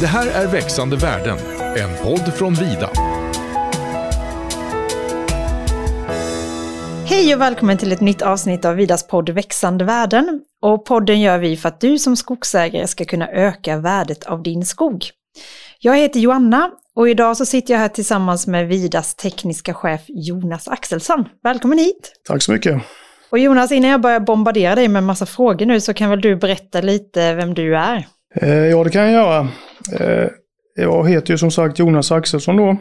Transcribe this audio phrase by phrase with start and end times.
[0.00, 1.38] Det här är Växande världen,
[1.76, 2.90] en podd från Vida.
[7.06, 10.40] Hej och välkommen till ett nytt avsnitt av Vidas podd Växande värden.
[10.62, 14.64] Och podden gör vi för att du som skogsägare ska kunna öka värdet av din
[14.64, 15.04] skog.
[15.78, 20.68] Jag heter Joanna och idag så sitter jag här tillsammans med Vidas tekniska chef Jonas
[20.68, 21.24] Axelsson.
[21.42, 22.12] Välkommen hit!
[22.28, 22.82] Tack så mycket!
[23.30, 26.36] Och Jonas, innan jag börjar bombardera dig med massa frågor nu så kan väl du
[26.36, 28.06] berätta lite vem du är?
[28.34, 29.48] Eh, ja, det kan jag göra.
[30.00, 30.28] Eh,
[30.74, 32.76] jag heter ju som sagt Jonas Axelsson då.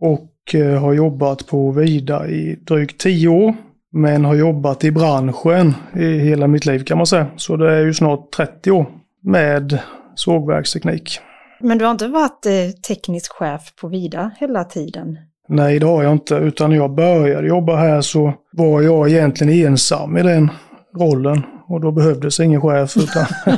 [0.00, 3.54] Och eh, har jobbat på Vida i drygt tio år.
[3.92, 7.26] Men har jobbat i branschen i hela mitt liv kan man säga.
[7.36, 8.86] Så det är ju snart 30 år
[9.22, 9.78] med
[10.14, 11.20] sågverksteknik.
[11.60, 12.46] Men du har inte varit
[12.88, 15.18] teknisk chef på Vida hela tiden?
[15.48, 16.34] Nej, det har jag inte.
[16.34, 20.50] Utan när jag började jobba här så var jag egentligen ensam i den
[20.98, 21.42] rollen.
[21.68, 22.96] Och då behövdes ingen chef.
[22.96, 23.26] Utan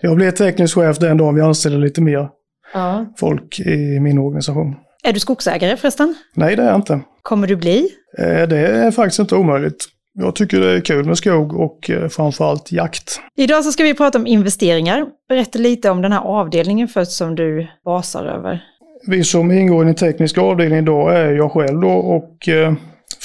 [0.00, 2.28] jag blev teknisk chef den dagen vi anställde lite mer
[2.74, 3.06] ja.
[3.16, 4.76] folk i min organisation.
[5.04, 6.14] Är du skogsägare förresten?
[6.34, 7.00] Nej, det är jag inte.
[7.22, 7.88] Kommer du bli?
[8.18, 9.84] Eh, det är faktiskt inte omöjligt.
[10.14, 13.20] Jag tycker det är kul med skog och eh, framförallt jakt.
[13.36, 15.06] Idag så ska vi prata om investeringar.
[15.28, 18.64] Berätta lite om den här avdelningen först som du basar över.
[19.06, 22.72] Vi som ingår i den tekniska avdelningen idag är jag själv då och eh,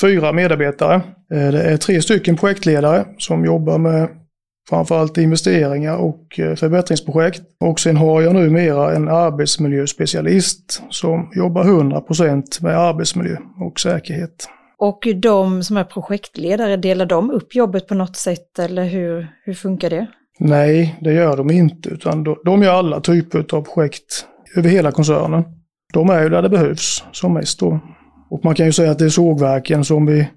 [0.02, 0.96] fyra medarbetare.
[1.34, 4.10] Eh, det är tre stycken projektledare som jobbar med
[4.70, 7.42] framförallt investeringar och eh, förbättringsprojekt.
[7.60, 14.50] Och sen har jag numera en arbetsmiljöspecialist som jobbar 100% med arbetsmiljö och säkerhet.
[14.80, 19.54] Och de som är projektledare, delar de upp jobbet på något sätt eller hur, hur
[19.54, 20.08] funkar det?
[20.40, 24.26] Nej, det gör de inte, utan de gör alla typer av projekt
[24.56, 25.44] över hela koncernen.
[25.94, 27.80] De är ju där det behövs som mest då.
[28.30, 30.28] Och man kan ju säga att det är sågverken som vi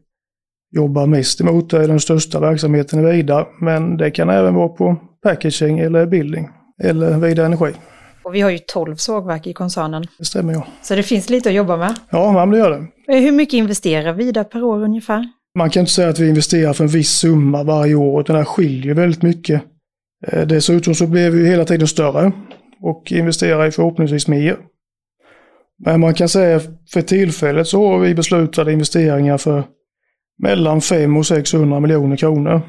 [0.76, 1.70] jobbar mest emot.
[1.70, 3.46] Det är den största verksamheten i Vida.
[3.60, 6.48] Men det kan även vara på packaging eller building
[6.82, 7.72] eller Vida Energi.
[8.22, 10.06] Och vi har ju 12 sågverk i koncernen.
[10.18, 10.66] Det stämmer ja.
[10.82, 11.94] Så det finns lite att jobba med.
[12.10, 13.18] Ja, man gör det.
[13.18, 15.28] Hur mycket investerar Vida per år ungefär?
[15.58, 18.44] Man kan inte säga att vi investerar för en viss summa varje år, utan det
[18.44, 19.62] skiljer väldigt mycket.
[20.26, 22.32] Eh, dessutom så blir vi hela tiden större
[22.82, 24.56] och investerar förhoppningsvis mer.
[25.84, 26.60] Men man kan säga
[26.92, 29.64] för tillfället så har vi beslutade investeringar för
[30.38, 32.60] mellan 500 och 600 miljoner kronor.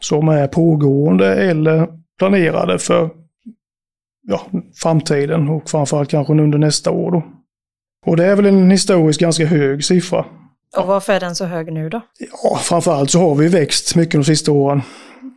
[0.00, 1.88] Som är pågående eller
[2.18, 3.10] planerade för
[4.28, 4.46] ja,
[4.82, 7.10] framtiden och framförallt kanske under nästa år.
[7.10, 7.22] Då.
[8.06, 10.24] Och det är väl en historiskt ganska hög siffra.
[10.76, 12.00] Och varför är den så hög nu då?
[12.42, 14.82] Ja, framförallt så har vi växt mycket de sista åren.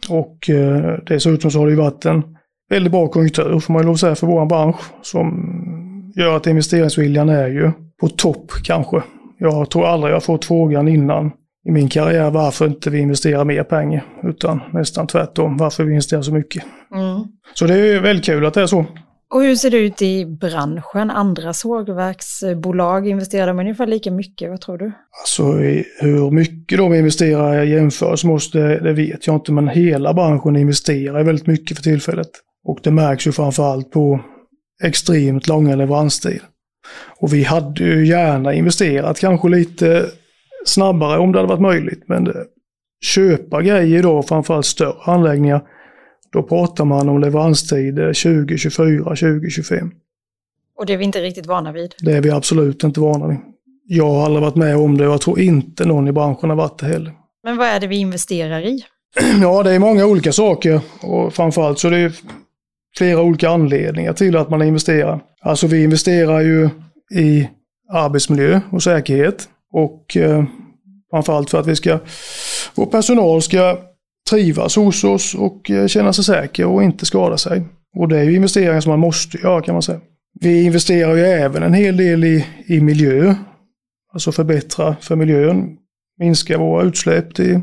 [0.10, 2.38] Och eh, dessutom så har det ju varit en
[2.70, 4.82] väldigt bra konjunktur får man lov att säga för vår bransch.
[5.02, 5.30] Som
[6.20, 9.02] gör att investeringsviljan är ju på topp kanske.
[9.38, 11.32] Jag tror aldrig jag fått frågan innan
[11.66, 14.06] i min karriär varför inte vi investerar mer pengar.
[14.24, 16.64] Utan nästan tvärtom, varför vi investerar så mycket.
[16.96, 17.24] Mm.
[17.54, 18.86] Så det är väldigt kul att det är så.
[19.34, 21.10] Och hur ser det ut i branschen?
[21.10, 24.50] Andra sågverksbolag, investerar de ungefär lika mycket?
[24.50, 24.92] Vad tror du?
[25.22, 25.44] Alltså
[26.02, 31.24] hur mycket de investerar i jämförelse måste, det vet jag inte, men hela branschen investerar
[31.24, 32.30] väldigt mycket för tillfället.
[32.66, 34.20] Och det märks ju framförallt på
[34.84, 36.44] extremt långa leveranstider.
[37.20, 40.06] Och vi hade ju gärna investerat kanske lite
[40.66, 42.04] snabbare om det hade varit möjligt.
[42.08, 42.46] Men det,
[43.02, 45.62] köpa grejer då, framförallt större anläggningar,
[46.32, 49.92] då pratar man om leveranstider 2024, 2025.
[50.78, 51.96] Och det är vi inte riktigt vana vid?
[52.00, 53.38] Det är vi absolut inte vana vid.
[53.86, 56.58] Jag har aldrig varit med om det och jag tror inte någon i branschen har
[56.58, 57.14] varit det heller.
[57.44, 58.84] Men vad är det vi investerar i?
[59.42, 62.14] Ja, det är många olika saker och framförallt så är det
[63.00, 65.20] flera olika anledningar till att man investerar.
[65.42, 66.70] Alltså vi investerar ju
[67.16, 67.50] i
[67.92, 69.50] arbetsmiljö och säkerhet.
[69.74, 70.44] Och eh,
[71.12, 72.00] framförallt för att vi ska,
[72.76, 73.80] vår personal ska
[74.30, 77.64] trivas hos oss och eh, känna sig säker och inte skada sig.
[77.98, 80.00] Och det är ju investeringar som man måste göra kan man säga.
[80.40, 83.36] Vi investerar ju även en hel del i, i miljö.
[84.14, 85.78] Alltså förbättra för miljön.
[86.20, 87.62] Minska våra utsläpp till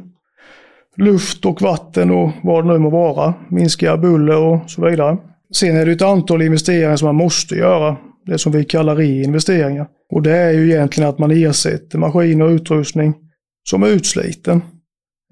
[0.97, 3.35] luft och vatten och vad det nu må vara.
[3.49, 5.17] Minska buller och så vidare.
[5.55, 7.97] Sen är det ett antal investeringar som man måste göra.
[8.27, 9.87] Det som vi kallar reinvesteringar.
[10.13, 13.15] Och det är ju egentligen att man ersätter maskiner och utrustning
[13.71, 14.63] som är utsliten.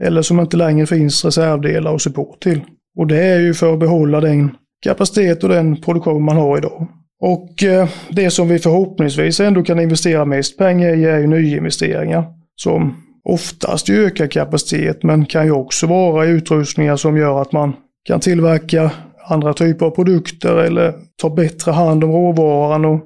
[0.03, 2.61] Eller som inte längre finns reservdelar och support till.
[2.99, 4.51] Och det är ju för att behålla den
[4.83, 6.87] kapacitet och den produktion man har idag.
[7.21, 12.25] Och eh, det som vi förhoppningsvis ändå kan investera mest pengar i är ju nyinvesteringar.
[12.57, 17.73] Som oftast ökar kapacitet men kan ju också vara utrustningar som gör att man
[18.05, 18.91] kan tillverka
[19.27, 23.01] andra typer av produkter eller ta bättre hand om råvaran och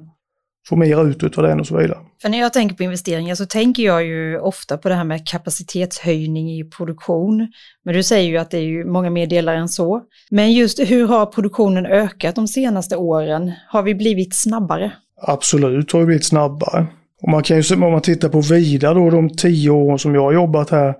[0.69, 1.97] få mer ut av den och så vidare.
[2.21, 5.27] För när jag tänker på investeringar så tänker jag ju ofta på det här med
[5.27, 7.47] kapacitetshöjning i produktion.
[7.85, 10.01] Men du säger ju att det är ju många mer delar än så.
[10.31, 13.51] Men just hur har produktionen ökat de senaste åren?
[13.67, 14.91] Har vi blivit snabbare?
[15.21, 16.87] Absolut har vi blivit snabbare.
[17.21, 20.21] Och man kan ju, om man tittar på vida då, de tio åren som jag
[20.21, 20.95] har jobbat här,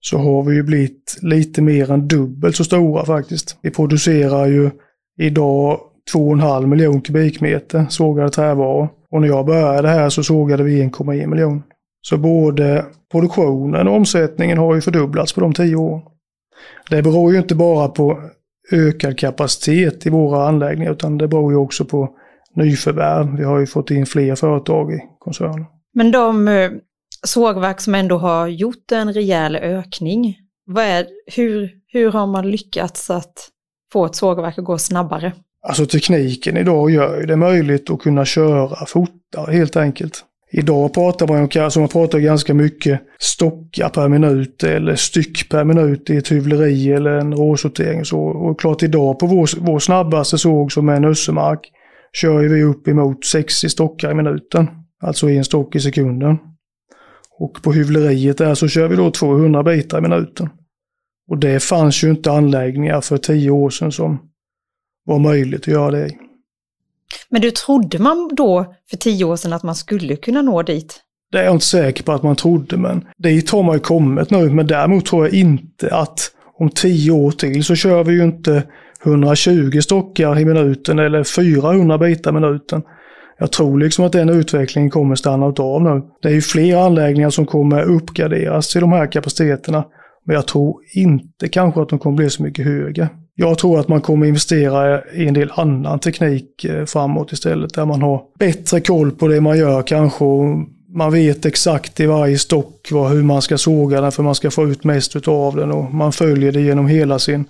[0.00, 3.56] så har vi ju blivit lite mer än dubbelt så stora faktiskt.
[3.62, 4.70] Vi producerar ju
[5.18, 5.80] idag
[6.14, 8.88] 2,5 miljoner kubikmeter sågade trävaror.
[9.10, 11.62] Och när jag började här så sågade vi 1,1 miljon.
[12.02, 16.02] Så både produktionen och omsättningen har ju fördubblats på de tio åren.
[16.90, 18.18] Det beror ju inte bara på
[18.72, 22.08] ökad kapacitet i våra anläggningar utan det beror ju också på
[22.58, 23.36] nyförvärv.
[23.36, 25.64] Vi har ju fått in fler företag i koncernen.
[25.94, 26.70] Men de eh,
[27.26, 31.06] sågverk som ändå har gjort en rejäl ökning, vad är,
[31.36, 33.48] hur, hur har man lyckats att
[33.92, 35.32] få ett sågverk att gå snabbare?
[35.62, 40.24] Alltså tekniken idag gör det möjligt att kunna köra fortare helt enkelt.
[40.50, 46.10] Idag pratar man alltså man pratar ganska mycket stockar per minut eller styck per minut
[46.10, 48.04] i ett hyvleri eller en råsortering.
[48.04, 48.20] Så.
[48.20, 51.60] och klart idag på vår, vår snabbaste såg som är en Össemark
[52.12, 54.68] kör vi upp emot 60 stockar i minuten.
[55.00, 56.38] Alltså en stock i sekunden.
[57.38, 60.48] Och på hyvleriet där så kör vi då 200 bitar i minuten.
[61.28, 64.18] Och det fanns ju inte anläggningar för tio år sedan som
[65.04, 66.18] var möjligt att göra det i.
[67.28, 71.00] Men du trodde man då för tio år sedan att man skulle kunna nå dit?
[71.32, 74.30] Det är jag inte säker på att man trodde, men dit har man ju kommit
[74.30, 74.50] nu.
[74.50, 78.62] Men däremot tror jag inte att om tio år till så kör vi ju inte
[79.04, 82.82] 120 stockar i minuten eller 400 bitar i minuten.
[83.38, 86.02] Jag tror liksom att den utvecklingen kommer stanna av nu.
[86.22, 89.84] Det är ju fler anläggningar som kommer uppgraderas till de här kapaciteterna.
[90.24, 93.08] Men jag tror inte kanske att de kommer bli så mycket högre.
[93.34, 97.74] Jag tror att man kommer investera i en del annan teknik eh, framåt istället.
[97.74, 100.24] Där man har bättre koll på det man gör kanske.
[100.24, 100.44] Och
[100.94, 104.68] man vet exakt i varje stock hur man ska såga den för man ska få
[104.68, 105.72] ut mest av den.
[105.72, 107.44] Och man följer det genom hela sin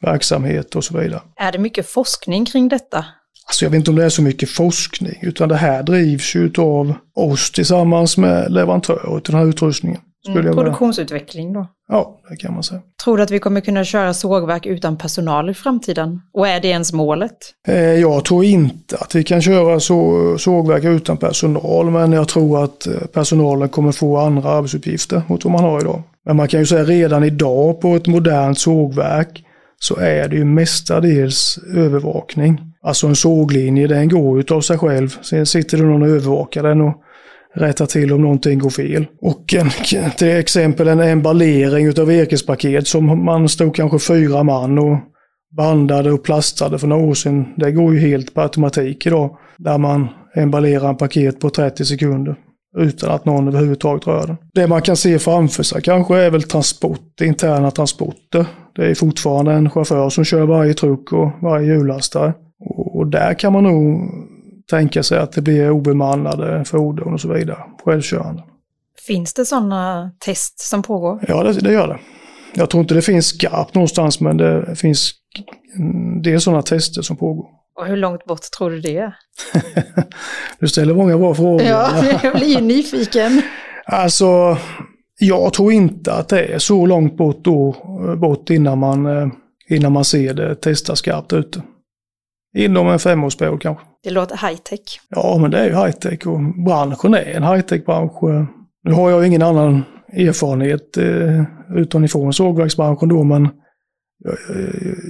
[0.00, 1.20] verksamhet och så vidare.
[1.36, 3.04] Är det mycket forskning kring detta?
[3.46, 6.52] Alltså jag vet inte om det är så mycket forskning, utan det här drivs ju
[6.58, 10.00] av oss tillsammans med leverantörer till den här utrustningen.
[10.28, 11.66] Mm, produktionsutveckling då?
[11.88, 12.80] Ja, det kan man säga.
[13.04, 16.20] Tror du att vi kommer kunna köra sågverk utan personal i framtiden?
[16.32, 17.36] Och är det ens målet?
[17.68, 22.64] Eh, jag tror inte att vi kan köra så, sågverk utan personal, men jag tror
[22.64, 26.02] att eh, personalen kommer få andra arbetsuppgifter mot vad man har idag.
[26.24, 29.42] Men man kan ju säga redan idag på ett modernt sågverk
[29.86, 32.60] så är det ju mestadels övervakning.
[32.82, 35.08] Alltså en såglinje, den går utav sig själv.
[35.22, 37.02] Sen sitter det någon och övervakar den och
[37.54, 39.06] rättar till om någonting går fel.
[39.20, 39.70] Och en,
[40.16, 44.98] till exempel en emballering utav virkespaket som man stod kanske fyra man och
[45.56, 47.44] bandade och plastade för några år sedan.
[47.56, 49.36] Det går ju helt på automatik idag.
[49.58, 52.36] Där man emballerar en paket på 30 sekunder
[52.76, 54.36] utan att någon överhuvudtaget rör den.
[54.54, 58.46] Det man kan se framför sig kanske är väl transport, interna transporter.
[58.74, 62.34] Det är fortfarande en chaufför som kör varje truck och varje hjullastare.
[62.94, 64.10] Och där kan man nog
[64.70, 68.42] tänka sig att det blir obemannade fordon och så vidare, självkörande.
[69.06, 71.24] Finns det sådana test som pågår?
[71.28, 71.98] Ja, det, det, gör det.
[72.54, 75.12] Jag tror inte det finns skarpt någonstans, men det finns
[75.76, 77.46] en del sådana tester som pågår.
[77.76, 79.16] Och hur långt bort tror du det är?
[80.58, 81.62] du ställer många bra frågor.
[81.62, 83.42] Ja, jag blir ju nyfiken.
[83.84, 84.58] Alltså,
[85.20, 87.74] jag tror inte att det är så långt bort, då,
[88.20, 89.28] bort innan, man, eh,
[89.68, 91.62] innan man ser det testa skarpt ute.
[92.56, 93.84] Inom en femårsperiod kanske.
[94.02, 95.00] Det låter high-tech.
[95.08, 98.46] Ja, men det är ju high-tech och branschen är en high-tech-bransch.
[98.82, 101.42] Nu har jag ingen annan erfarenhet eh,
[101.74, 103.48] utifrån sågverksbranschen då, men
[104.18, 104.36] jag,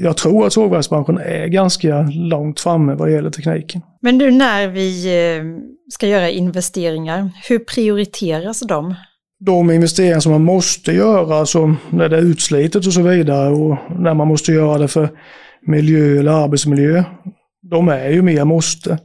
[0.03, 3.83] jag tror att sågverksbranschen är ganska långt framme vad gäller tekniken.
[4.03, 5.45] Men nu när vi eh,
[5.93, 8.95] ska göra investeringar, hur prioriteras de?
[9.41, 13.79] De investeringar som man måste göra, alltså när det är utslitet och så vidare och
[13.99, 15.09] när man måste göra det för
[15.67, 17.05] miljö eller arbetsmiljö,
[17.71, 18.99] de är ju mer måste.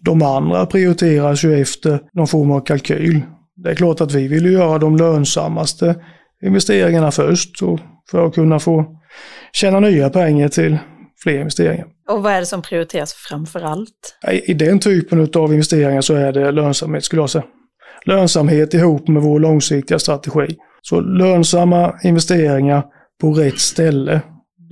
[0.00, 3.20] De andra prioriteras ju efter någon form av kalkyl.
[3.56, 5.94] Det är klart att vi vill göra de lönsammaste
[6.42, 8.84] investeringarna först och för att kunna få
[9.52, 10.78] tjäna nya pengar till
[11.22, 11.86] fler investeringar.
[12.08, 14.18] Och vad är det som prioriteras framför allt?
[14.44, 17.44] I den typen av investeringar så är det lönsamhet skulle jag säga.
[18.04, 20.56] Lönsamhet ihop med vår långsiktiga strategi.
[20.82, 22.84] Så lönsamma investeringar
[23.20, 24.20] på rätt ställe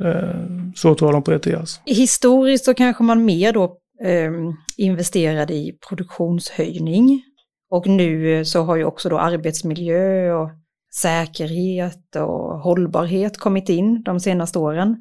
[0.03, 1.81] Eh, så tror jag de prioriteras.
[1.87, 3.65] Historiskt så kanske man mer då
[4.05, 4.33] eh,
[4.77, 7.23] investerade i produktionshöjning.
[7.71, 10.51] Och nu så har ju också då arbetsmiljö och
[11.03, 14.97] säkerhet och hållbarhet kommit in de senaste åren.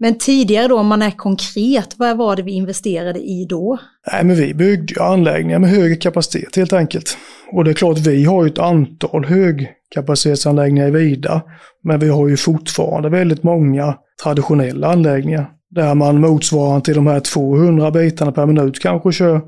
[0.00, 3.78] Men tidigare då, om man är konkret, vad var det vi investerade i då?
[4.12, 7.18] Nej, men vi byggde anläggningar med högre kapacitet helt enkelt.
[7.52, 11.42] Och det är klart, vi har ju ett antal högkapacitetsanläggningar i Vida.
[11.84, 15.50] Men vi har ju fortfarande väldigt många traditionella anläggningar.
[15.70, 19.42] Där man motsvarande till de här 200 bitarna per minut kanske kör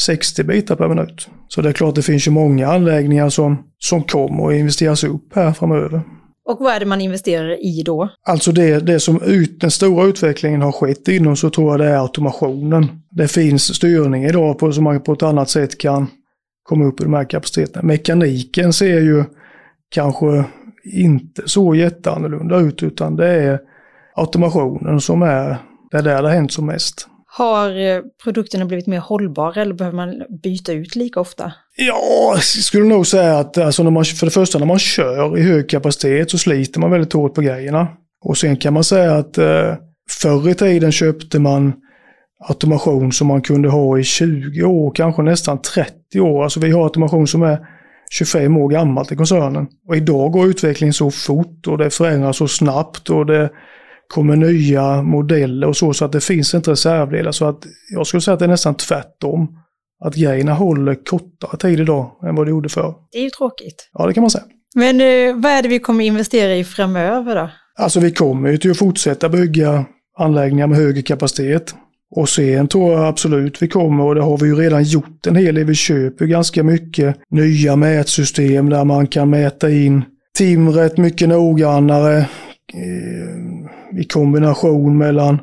[0.00, 1.28] 60 bitar per minut.
[1.48, 5.34] Så det är klart det finns ju många anläggningar som, som kommer att investeras upp
[5.34, 6.02] här framöver.
[6.44, 8.08] Och vad är det man investerar i då?
[8.26, 11.94] Alltså det, det som ut, den stora utvecklingen har skett inom så tror jag det
[11.94, 12.86] är automationen.
[13.10, 16.06] Det finns styrning idag på, som man på ett annat sätt kan
[16.62, 17.82] komma upp i de här kapaciteterna.
[17.82, 19.24] Mekaniken ser ju
[19.88, 20.44] kanske
[20.84, 23.60] inte så jätteannorlunda ut utan det är
[24.14, 25.56] automationen som är,
[25.90, 27.08] det är där det har hänt som mest.
[27.34, 31.52] Har eh, produkterna blivit mer hållbara eller behöver man byta ut lika ofta?
[31.76, 35.38] Ja, jag skulle nog säga att alltså när man, för det första när man kör
[35.38, 37.88] i hög kapacitet så sliter man väldigt hårt på grejerna.
[38.24, 39.74] Och sen kan man säga att eh,
[40.10, 41.72] förr i tiden köpte man
[42.48, 46.44] automation som man kunde ha i 20 år, kanske nästan 30 år.
[46.44, 47.58] Alltså vi har automation som är
[48.10, 49.66] 25 år gammalt i koncernen.
[49.88, 53.50] Och idag går utvecklingen så fort och det förändras så snabbt och det
[54.12, 57.32] kommer nya modeller och så, så att det finns inte reservdelar.
[57.32, 59.58] Så att jag skulle säga att det är nästan tvärtom.
[60.04, 62.94] Att grejerna håller kortare tid idag än vad det gjorde förr.
[63.12, 63.90] Det är ju tråkigt.
[63.92, 64.44] Ja, det kan man säga.
[64.74, 67.50] Men eh, vad är det vi kommer investera i framöver då?
[67.78, 69.84] Alltså vi kommer ju till att fortsätta bygga
[70.18, 71.74] anläggningar med högre kapacitet.
[72.16, 75.36] Och sen tror jag absolut vi kommer, och det har vi ju redan gjort en
[75.36, 75.64] hel del.
[75.64, 80.04] Vi köper ganska mycket nya mätsystem där man kan mäta in
[80.38, 83.51] timret mycket noggrannare eh,
[83.98, 85.38] i kombination mellan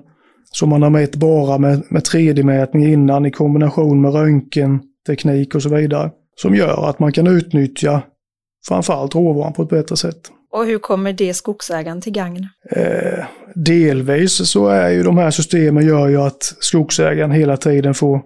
[0.51, 5.70] som man har mätt bara med, med 3D-mätning innan i kombination med röntgenteknik och så
[5.70, 6.12] vidare.
[6.36, 8.01] Som gör att man kan utnyttja
[8.68, 10.32] framförallt råvaran på ett bättre sätt.
[10.51, 12.48] Och hur kommer det skogsägaren till gagn?
[12.72, 13.25] Eh,
[13.56, 18.22] delvis så är ju de här systemen gör ju att skogsägaren hela tiden får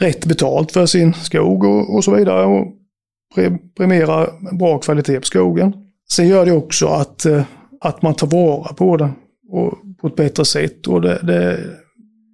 [0.00, 2.46] rätt betalt för sin skog och, och så vidare.
[2.46, 2.66] Och
[3.76, 5.72] premiera bra kvalitet på skogen.
[6.10, 7.42] Sen gör det också att, eh,
[7.80, 9.10] att man tar vara på det
[9.48, 10.86] och på ett bättre sätt.
[10.86, 11.58] Och det, det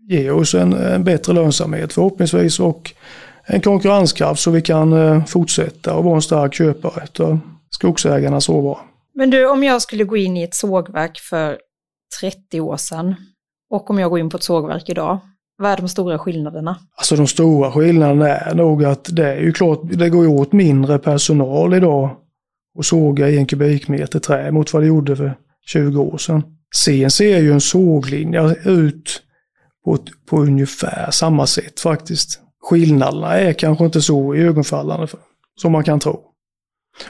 [0.09, 2.93] ger oss en, en, bättre lönsamhet förhoppningsvis och
[3.47, 7.39] en konkurrenskraft så vi kan eh, fortsätta och vara en stark köpare av
[7.71, 8.79] skogsägarnas råvara.
[9.15, 11.59] Men du, om jag skulle gå in i ett sågverk för
[12.21, 13.15] 30 år sedan
[13.71, 15.19] och om jag går in på ett sågverk idag,
[15.59, 16.79] vad är de stora skillnaderna?
[16.97, 20.99] Alltså de stora skillnaderna är nog att det är ju klart, det går åt mindre
[20.99, 22.11] personal idag
[22.75, 25.35] och såga i en kubikmeter trä mot vad det gjorde för
[25.67, 26.43] 20 år sedan.
[26.75, 29.23] Sen ser ju en såglinje ut
[29.85, 29.99] på,
[30.31, 32.41] på ungefär samma sätt faktiskt.
[32.63, 35.07] Skillnaderna är kanske inte så ögonfallande
[35.57, 36.21] som man kan tro.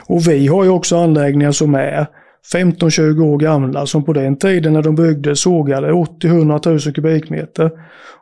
[0.05, 2.07] Och vi har ju också anläggningar som är
[2.53, 7.71] 15-20 år gamla som på den tiden när de byggde sågade 80-100 000 kubikmeter.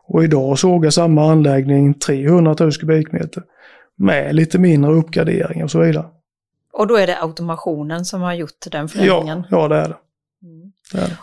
[0.07, 3.43] Och idag sågar samma anläggning 300 000 kubikmeter.
[3.97, 6.05] Med lite mindre uppgradering och så vidare.
[6.73, 9.43] Och då är det automationen som har gjort den förändringen?
[9.49, 9.97] Ja, ja det är det.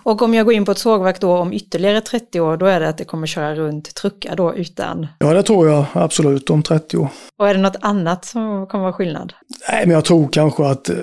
[0.02, 2.80] Och om jag går in på ett sågverk då om ytterligare 30 år, då är
[2.80, 5.06] det att det kommer köra runt truckar då utan?
[5.18, 7.08] Ja, det tror jag absolut om 30 år.
[7.38, 9.32] Och är det något annat som kommer vara skillnad?
[9.70, 10.96] Nej, men jag tror kanske att eh,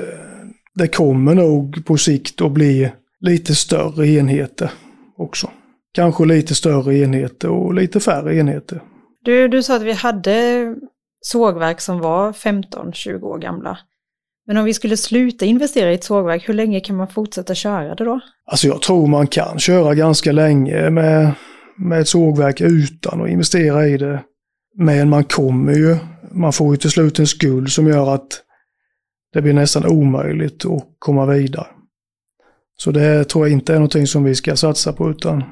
[0.75, 4.71] det kommer nog på sikt att bli lite större enheter
[5.17, 5.49] också.
[5.93, 8.81] Kanske lite större enheter och lite färre enheter.
[9.23, 10.75] Du, du sa att vi hade
[11.21, 13.77] sågverk som var 15-20 år gamla.
[14.47, 17.95] Men om vi skulle sluta investera i ett sågverk, hur länge kan man fortsätta köra
[17.95, 18.19] det då?
[18.45, 21.31] Alltså jag tror man kan köra ganska länge med,
[21.77, 24.23] med ett sågverk utan att investera i det.
[24.77, 25.97] Men man kommer ju,
[26.31, 28.27] man får ju till slut en skuld som gör att
[29.33, 31.67] det blir nästan omöjligt att komma vidare.
[32.77, 35.43] Så det tror jag inte är någonting som vi ska satsa på utan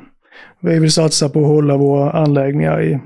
[0.62, 3.00] vi vill satsa på att hålla våra anläggningar i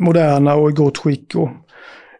[0.00, 1.50] moderna och i gott skick och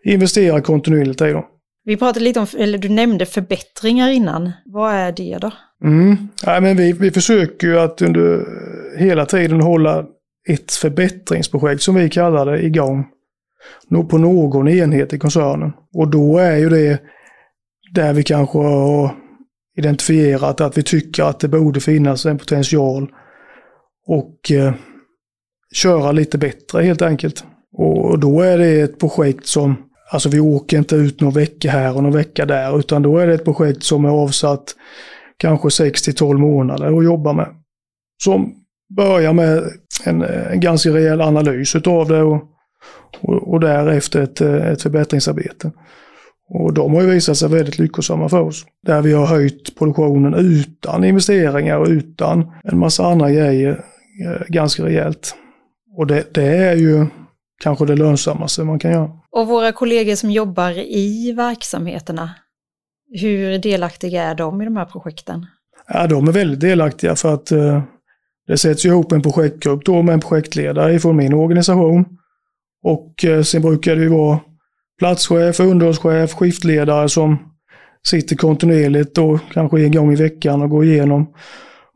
[0.04, 1.44] investera kontinuerligt i dem.
[1.88, 4.52] Vi pratade lite om, eller du nämnde förbättringar innan.
[4.64, 5.52] Vad är det då?
[5.85, 6.16] Mm.
[6.47, 10.04] Ja, men vi, vi försöker ju att under eh, hela tiden hålla
[10.49, 13.07] ett förbättringsprojekt som vi kallar det igång.
[14.11, 15.73] På någon enhet i koncernen.
[15.95, 17.02] Och då är ju det
[17.95, 19.14] där vi kanske har
[19.76, 23.11] identifierat att vi tycker att det borde finnas en potential.
[24.07, 24.75] Och eh,
[25.75, 27.45] köra lite bättre helt enkelt.
[27.73, 31.96] Och då är det ett projekt som Alltså vi åker inte ut någon vecka här
[31.96, 34.74] och någon vecka där, utan då är det ett projekt som är avsatt
[35.36, 37.48] kanske 6 till 12 månader att jobba med.
[38.24, 38.54] Som
[38.96, 39.62] börjar med
[40.04, 42.42] en, en ganska rejäl analys utav det och,
[43.20, 45.70] och, och därefter ett, ett förbättringsarbete.
[46.50, 48.66] Och de har ju visat sig väldigt lyckosamma för oss.
[48.86, 53.84] Där vi har höjt produktionen utan investeringar och utan en massa andra grejer
[54.26, 55.34] eh, ganska rejält.
[55.96, 57.06] Och det, det är ju
[57.62, 59.10] kanske det lönsammaste man kan göra.
[59.30, 62.34] Och våra kollegor som jobbar i verksamheterna,
[63.12, 65.46] hur delaktiga är de i de här projekten?
[65.88, 67.82] Ja, de är väldigt delaktiga för att eh,
[68.46, 72.04] det sätts ihop en projektgrupp då med en projektledare från min organisation.
[72.82, 74.40] Och eh, sen brukar det ju vara
[74.98, 77.38] platschef, underhållschef, skiftledare som
[78.06, 81.34] sitter kontinuerligt och kanske en gång i veckan och går igenom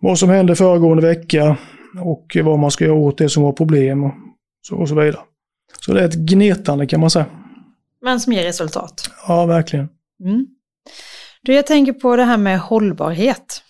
[0.01, 1.57] vad som hände föregående vecka
[2.05, 4.13] och vad man ska göra åt det som var problem och
[4.63, 5.21] så, och så vidare.
[5.85, 7.27] Så det är ett gnetande kan man säga.
[8.03, 9.11] Men som ger resultat.
[9.29, 9.89] Ja, verkligen.
[10.25, 10.47] Mm.
[11.43, 13.63] Du, jag tänker på det här med hållbarhet.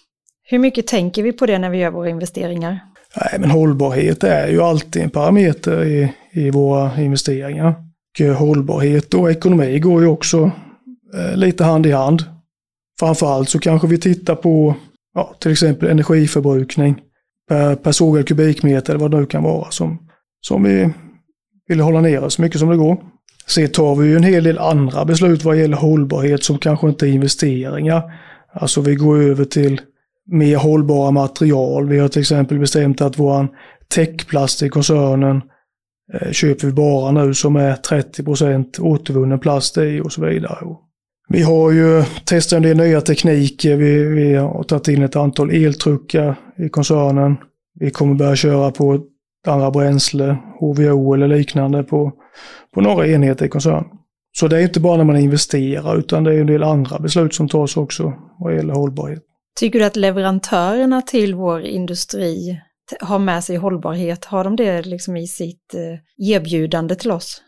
[0.42, 2.80] Hur mycket tänker vi på det när vi gör våra investeringar?
[3.16, 7.74] Nej, men hållbarhet är ju alltid en parameter i, i våra investeringar.
[8.20, 10.50] Och hållbarhet och ekonomi går ju också
[11.14, 12.24] eh, lite hand i hand.
[13.00, 14.74] Framförallt så kanske vi tittar på
[15.14, 17.00] ja, till exempel energiförbrukning
[17.48, 20.08] per, per sågad kubikmeter eller vad det nu kan vara som,
[20.40, 20.90] som vi
[21.72, 22.96] vill hålla nere så mycket som det går.
[23.46, 27.06] Sen tar vi ju en hel del andra beslut vad gäller hållbarhet som kanske inte
[27.06, 28.02] är investeringar.
[28.52, 29.80] Alltså vi går över till
[30.26, 31.88] mer hållbara material.
[31.88, 33.48] Vi har till exempel bestämt att våran
[33.94, 35.42] täckplast i koncernen
[36.14, 40.58] eh, köper vi bara nu som är 30 återvunnen plast i och så vidare.
[41.28, 43.76] Vi har ju testat en del nya tekniker.
[43.76, 47.36] Vi, vi har tagit in ett antal eltruckar i koncernen.
[47.80, 49.00] Vi kommer börja köra på
[49.46, 52.12] andra bränsle, HVO eller liknande på,
[52.74, 53.84] på några enheter i koncernen.
[54.38, 57.34] Så det är inte bara när man investerar utan det är en del andra beslut
[57.34, 59.22] som tas också vad gäller hållbarhet.
[59.60, 62.60] Tycker du att leverantörerna till vår industri
[63.00, 64.24] har med sig hållbarhet?
[64.24, 67.42] Har de det liksom i sitt eh, erbjudande till oss?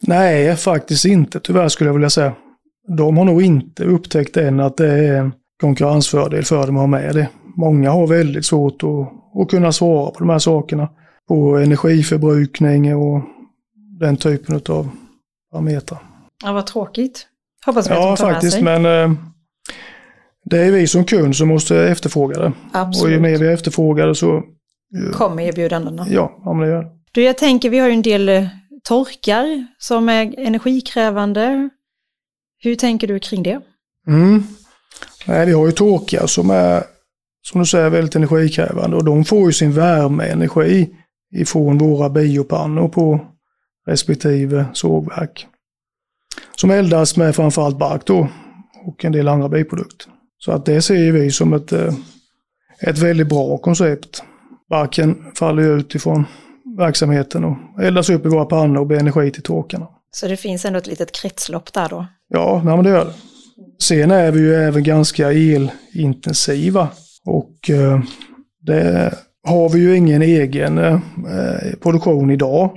[0.00, 2.34] Nej, faktiskt inte tyvärr skulle jag vilja säga.
[2.96, 6.86] De har nog inte upptäckt än att det är en konkurrensfördel för dem att ha
[6.86, 7.28] med det.
[7.56, 10.88] Många har väldigt svårt att, att kunna svara på de här sakerna.
[11.30, 13.22] På energiförbrukning och
[14.00, 14.90] den typen av
[15.52, 15.98] parametrar.
[16.44, 17.26] Ja, vad tråkigt.
[17.66, 18.82] Hoppas vi ja, att de tar faktiskt, med sig.
[18.82, 19.16] men eh,
[20.44, 22.52] det är vi som kund som måste efterfråga det.
[22.72, 23.04] Absolut.
[23.04, 24.42] Och ju mer vi efterfrågar det så...
[25.12, 26.06] Kommer erbjudandena.
[26.10, 26.90] Ja, ja men det gör det.
[27.12, 28.46] Du, jag tänker vi har ju en del eh,
[28.84, 31.70] torkar som är energikrävande.
[32.62, 33.60] Hur tänker du kring det?
[34.06, 34.42] Mm.
[35.26, 36.82] Nej, vi har ju torkar som är,
[37.42, 40.96] som du säger, väldigt energikrävande och de får ju sin värmeenergi
[41.32, 43.20] ifrån våra biopannor på
[43.86, 45.46] respektive sågverk.
[46.56, 48.28] Som eldas med framförallt bark då
[48.86, 50.12] och en del andra biprodukter.
[50.38, 51.94] Så att det ser vi som ett, eh,
[52.80, 54.22] ett väldigt bra koncept.
[54.70, 56.24] Barken faller ut ifrån
[56.78, 59.88] verksamheten och eldas upp i våra pannor och blir energi till torkarna.
[60.10, 62.06] Så det finns ändå ett litet kretslopp där då?
[62.28, 63.12] Ja, nej, men det gör det.
[63.82, 66.88] Sen är vi ju även ganska elintensiva
[67.24, 68.00] och eh,
[68.60, 69.14] det
[69.48, 72.70] har vi ju ingen egen eh, eh, produktion idag.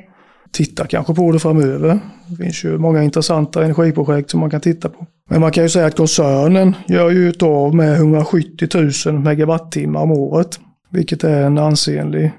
[0.52, 1.99] Titta kanske på det framöver.
[2.28, 5.06] Det finns ju många intressanta energiprojekt som man kan titta på.
[5.30, 8.67] Men man kan ju säga att koncernen gör ju av med 170
[9.06, 10.60] 000 megawattimmar om året.
[10.89, 12.32] Vilket är en ansenlig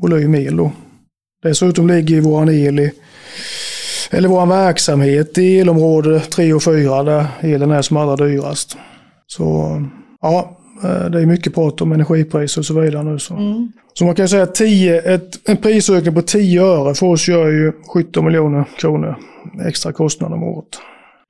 [0.00, 0.72] volym el då.
[1.42, 2.92] Dessutom ligger våran el i,
[4.10, 8.76] eller våran verksamhet i elområde 3 och 4 där elen är som allra dyrast.
[9.26, 9.82] Så
[10.20, 13.18] ja, det är mycket prat om energipriser och så vidare nu.
[13.18, 13.72] Så, Mm.
[13.92, 17.48] så man kan säga att 10, ett, en prisökning på 10 öre för oss gör
[17.48, 19.16] ju 17 miljoner kronor
[19.66, 20.68] extra kostnad om året.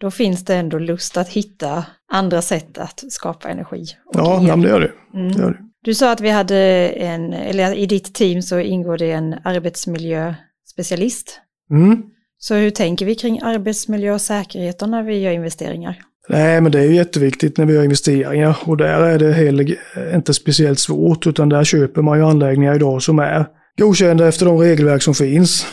[0.00, 3.84] Då finns det ändå lust att hitta andra sätt att skapa energi.
[4.12, 4.92] Ja, men det gör det.
[5.18, 5.32] Mm.
[5.32, 5.58] det, gör det.
[5.84, 11.40] Du sa att vi hade en, eller i ditt team så ingår det en arbetsmiljöspecialist.
[11.70, 12.02] Mm.
[12.38, 15.98] Så hur tänker vi kring arbetsmiljö och säkerhet när vi gör investeringar?
[16.28, 19.76] Nej, men det är ju jätteviktigt när vi gör investeringar och där är det heller
[20.14, 23.46] inte speciellt svårt utan där köper man ju anläggningar idag som är
[23.78, 25.66] godkända efter de regelverk som finns.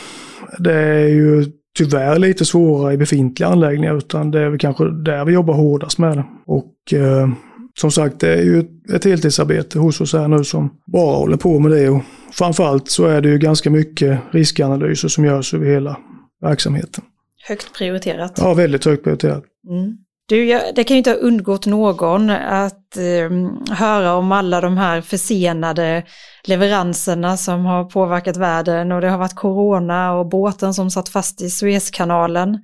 [0.58, 1.46] Det är ju
[1.78, 5.98] tyvärr lite svårare i befintliga anläggningar utan det är väl kanske där vi jobbar hårdast
[5.98, 6.24] med det.
[6.46, 7.28] Och eh,
[7.80, 8.64] som sagt, det är ju
[8.94, 13.06] ett heltidsarbete hos oss här nu som bara håller på med det och framförallt så
[13.06, 15.96] är det ju ganska mycket riskanalyser som görs över hela
[16.42, 17.04] verksamheten.
[17.48, 18.32] Högt prioriterat.
[18.36, 19.44] Ja, väldigt högt prioriterat.
[19.70, 19.96] Mm.
[20.28, 24.76] Du, jag, det kan ju inte ha undgått någon att eh, höra om alla de
[24.76, 26.02] här försenade
[26.48, 31.42] leveranserna som har påverkat världen och det har varit corona och båten som satt fast
[31.42, 32.58] i Suezkanalen.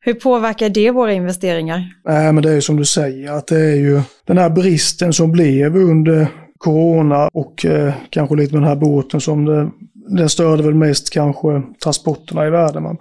[0.00, 1.82] Hur påverkar det våra investeringar?
[2.04, 5.12] Nej, men det är ju som du säger, att det är ju den här bristen
[5.12, 6.26] som blev under
[6.58, 9.70] corona och eh, kanske lite med den här båten som det,
[10.16, 12.82] den störde väl mest kanske transporterna i världen.
[12.82, 12.96] Men,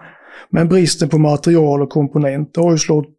[0.49, 3.17] men bristen på material och komponenter har ju slått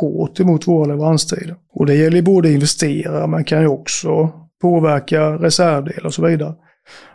[0.00, 1.56] hårt emot våra leveranstider.
[1.72, 6.54] Och det gäller både investerare, men kan ju också påverka reservdelar och så vidare.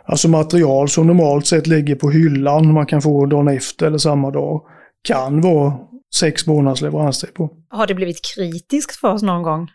[0.04, 4.30] Alltså material som normalt sett ligger på hyllan, man kan få dagen efter eller samma
[4.30, 4.62] dag,
[5.02, 5.72] kan vara
[6.14, 7.50] sex månaders leveranstid på.
[7.68, 9.68] Har det blivit kritiskt för oss någon gång?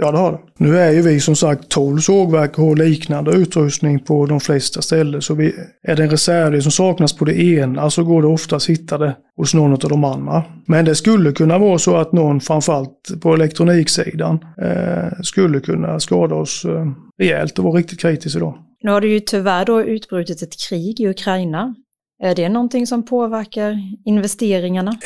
[0.00, 0.38] Ja, det har det.
[0.64, 4.82] Nu är ju vi som sagt 12 sågverk och har liknande utrustning på de flesta
[4.82, 5.22] ställen.
[5.22, 8.70] Så vi, är det en reservdel som saknas på det ena så går det oftast
[8.70, 10.44] att hitta det hos någon av de andra.
[10.66, 16.34] Men det skulle kunna vara så att någon, framförallt på elektroniksidan, eh, skulle kunna skada
[16.34, 16.86] oss eh,
[17.18, 18.58] rejält och vara riktigt kritisk idag.
[18.82, 21.74] Nu har det ju tyvärr då utbrutit ett krig i Ukraina.
[22.22, 24.96] Är det någonting som påverkar investeringarna?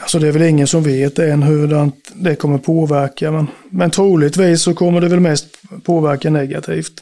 [0.00, 4.62] Alltså det är väl ingen som vet än hur det kommer påverka, men, men troligtvis
[4.62, 5.46] så kommer det väl mest
[5.84, 6.92] påverka negativt.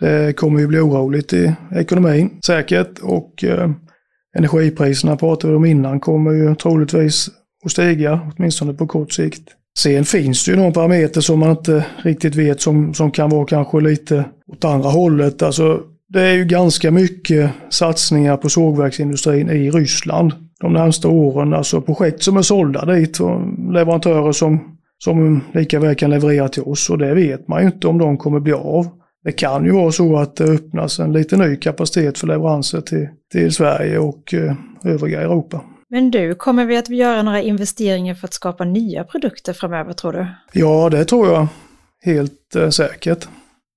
[0.00, 3.70] Det kommer ju bli oroligt i ekonomin, säkert, och eh,
[4.38, 7.28] energipriserna pratade vi om innan kommer ju troligtvis
[7.64, 9.42] att stiga, åtminstone på kort sikt.
[9.78, 13.46] Sen finns det ju någon parameter som man inte riktigt vet som, som kan vara
[13.46, 15.42] kanske lite åt andra hållet.
[15.42, 15.80] Alltså
[16.12, 21.54] det är ju ganska mycket satsningar på sågverksindustrin i Ryssland de närmsta åren.
[21.54, 23.40] Alltså projekt som är sålda dit och
[23.72, 27.88] leverantörer som, som lika väl kan leverera till oss och det vet man ju inte
[27.88, 28.86] om de kommer bli av.
[29.24, 33.08] Det kan ju vara så att det öppnas en lite ny kapacitet för leveranser till,
[33.32, 35.64] till Sverige och eh, övriga Europa.
[35.88, 40.12] Men du, kommer vi att göra några investeringar för att skapa nya produkter framöver tror
[40.12, 40.26] du?
[40.52, 41.46] Ja, det tror jag
[42.04, 43.28] helt eh, säkert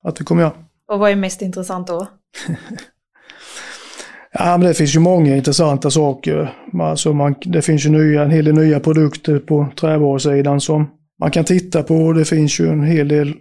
[0.04, 0.54] att vi kommer göra.
[0.92, 2.08] Och vad är mest intressant då?
[4.32, 6.54] ja, men det finns ju många intressanta saker.
[6.82, 11.32] Alltså man, det finns ju nya, en hel del nya produkter på trävarusidan som man
[11.32, 12.14] kan titta på.
[12.14, 13.34] Det finns ju en hel del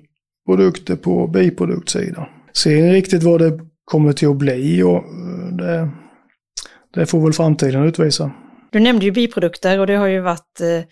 [0.46, 2.24] produkter på biproduktsidan.
[2.52, 5.90] Sen riktigt vad det kommer till att bli och eh, det,
[6.94, 8.30] det får väl framtiden utvisa.
[8.72, 10.84] Du nämnde ju biprodukter och det har ju varit eh,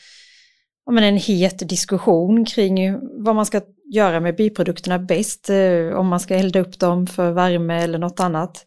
[0.91, 3.61] eh, en het diskussion kring vad man ska
[3.95, 8.21] göra med biprodukterna bäst, eh, om man ska elda upp dem för värme eller något
[8.21, 8.67] annat.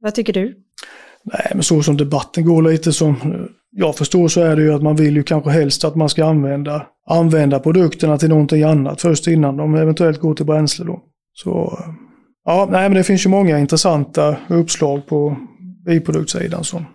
[0.00, 0.56] Vad tycker du?
[1.24, 3.16] Nej, men så som debatten går lite som
[3.70, 6.24] jag förstår så är det ju att man vill ju kanske helst att man ska
[6.24, 11.02] använda, använda produkterna till någonting annat först innan de eventuellt går till bränsle då.
[11.32, 11.78] Så
[12.44, 15.36] ja, nej men det finns ju många intressanta uppslag på
[15.84, 16.86] biproduktsidan som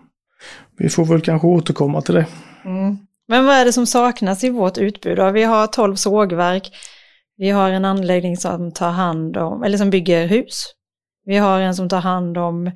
[0.78, 2.26] vi får väl kanske återkomma till det.
[2.64, 2.96] Mm.
[3.28, 5.32] Men vad är det som saknas i vårt utbud?
[5.32, 6.70] Vi har 12 sågverk,
[7.36, 10.64] vi har en anläggning som tar hand om, eller som bygger hus.
[11.24, 12.70] Vi har en som tar hand om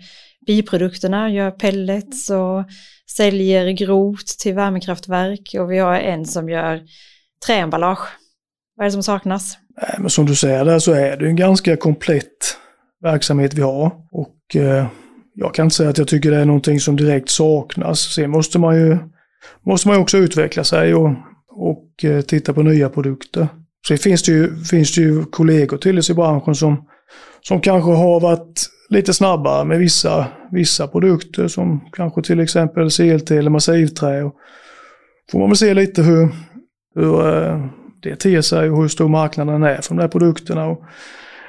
[0.47, 2.65] biprodukterna, gör pellets och
[3.17, 6.81] säljer grot till värmekraftverk och vi har en som gör
[7.47, 8.09] träemballage.
[8.77, 9.59] Vad är det som saknas?
[9.99, 12.57] Men som du säger där så är det en ganska komplett
[13.03, 13.93] verksamhet vi har.
[14.13, 14.87] Och eh,
[15.35, 18.01] jag kan inte säga att jag tycker det är någonting som direkt saknas.
[18.01, 18.99] Sen måste man ju
[19.66, 21.11] måste man också utveckla sig och,
[21.48, 23.48] och eh, titta på nya produkter.
[23.88, 26.85] Så finns det ju, finns det ju kollegor till oss i branschen som,
[27.40, 33.31] som kanske har varit lite snabbare med vissa, vissa produkter som kanske till exempel CLT
[33.31, 34.22] eller massivträ.
[34.22, 34.35] Och
[35.33, 36.29] får man väl se lite hur,
[36.94, 37.66] hur eh,
[38.03, 40.66] det ter sig och hur stor marknaden är för de där produkterna.
[40.66, 40.85] Och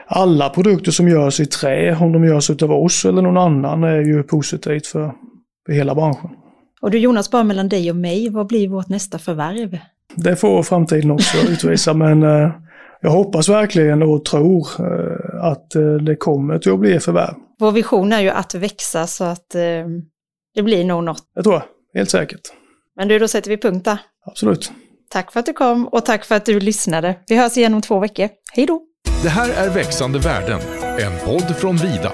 [0.08, 4.02] alla produkter som görs i trä, om de görs av oss eller någon annan, är
[4.02, 5.14] ju positivt för,
[5.66, 6.30] för hela branschen.
[6.82, 9.80] Och du Jonas, bara mellan dig och mig, vad blir vårt nästa förvärv?
[10.16, 12.52] Det får framtiden också utvisa, men eh,
[13.02, 17.34] jag hoppas verkligen och tror eh, att eh, det kommer att bli förvärv.
[17.60, 19.50] Vår vision är ju att växa så att
[20.56, 21.24] det blir nog något.
[21.36, 21.64] Det tror jag,
[22.00, 22.42] helt säkert.
[22.96, 23.98] Men du, då sätter vi punkt där.
[24.26, 24.72] Absolut.
[25.10, 27.16] Tack för att du kom och tack för att du lyssnade.
[27.28, 28.30] Vi hörs igen om två veckor.
[28.54, 28.82] Hej då!
[29.24, 30.60] Det här är Växande värden,
[31.00, 32.12] en podd från Vida.